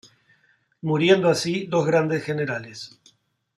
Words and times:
Muriendo 0.81 1.29
así 1.29 1.67
dos 1.67 1.85
grandes 1.85 2.23
generales. 2.23 2.99